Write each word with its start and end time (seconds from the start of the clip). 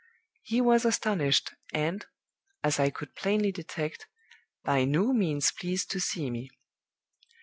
He 0.41 0.61
was 0.61 0.83
astonished, 0.83 1.53
and, 1.71 2.07
as 2.63 2.79
I 2.79 2.89
could 2.89 3.13
plainly 3.13 3.51
detect, 3.51 4.07
by 4.63 4.83
no 4.83 5.13
means 5.13 5.51
pleased 5.51 5.91
to 5.91 5.99
see 5.99 6.31
me. 6.31 6.49